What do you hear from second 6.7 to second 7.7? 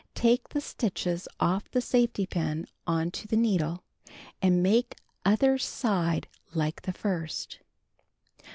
the first.